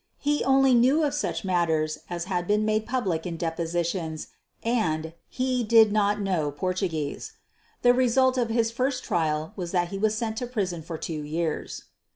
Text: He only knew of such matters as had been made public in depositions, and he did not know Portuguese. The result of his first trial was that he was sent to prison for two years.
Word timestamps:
He 0.17 0.43
only 0.43 0.73
knew 0.73 1.03
of 1.03 1.13
such 1.13 1.45
matters 1.45 1.99
as 2.09 2.23
had 2.25 2.47
been 2.47 2.65
made 2.65 2.87
public 2.87 3.27
in 3.27 3.37
depositions, 3.37 4.29
and 4.63 5.13
he 5.29 5.63
did 5.63 5.91
not 5.91 6.19
know 6.19 6.49
Portuguese. 6.51 7.33
The 7.83 7.93
result 7.93 8.35
of 8.35 8.49
his 8.49 8.71
first 8.71 9.03
trial 9.03 9.53
was 9.55 9.69
that 9.73 9.89
he 9.89 9.99
was 9.99 10.17
sent 10.17 10.37
to 10.37 10.47
prison 10.47 10.81
for 10.81 10.97
two 10.97 11.21
years. 11.23 11.83